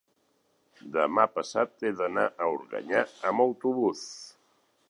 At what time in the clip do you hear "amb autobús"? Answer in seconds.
3.33-4.05